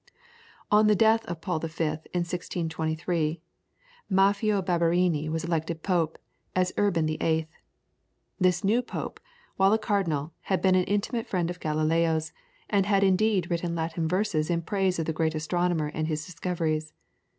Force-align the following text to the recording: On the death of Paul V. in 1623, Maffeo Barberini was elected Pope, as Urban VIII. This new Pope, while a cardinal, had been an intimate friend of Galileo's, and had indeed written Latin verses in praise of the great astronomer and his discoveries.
On 0.71 0.87
the 0.87 0.95
death 0.95 1.23
of 1.27 1.41
Paul 1.41 1.59
V. 1.59 1.67
in 1.83 2.25
1623, 2.25 3.39
Maffeo 4.11 4.59
Barberini 4.59 5.29
was 5.29 5.43
elected 5.43 5.83
Pope, 5.83 6.17
as 6.55 6.73
Urban 6.75 7.05
VIII. 7.05 7.47
This 8.39 8.63
new 8.63 8.81
Pope, 8.81 9.19
while 9.57 9.73
a 9.73 9.77
cardinal, 9.77 10.33
had 10.45 10.59
been 10.59 10.73
an 10.73 10.85
intimate 10.85 11.27
friend 11.27 11.51
of 11.51 11.59
Galileo's, 11.59 12.33
and 12.67 12.87
had 12.87 13.03
indeed 13.03 13.51
written 13.51 13.75
Latin 13.75 14.07
verses 14.07 14.49
in 14.49 14.63
praise 14.63 14.97
of 14.97 15.05
the 15.05 15.13
great 15.13 15.35
astronomer 15.35 15.91
and 15.93 16.07
his 16.07 16.25
discoveries. 16.25 16.93